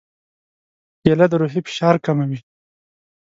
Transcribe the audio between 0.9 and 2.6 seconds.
کېله د روحي فشار کموي.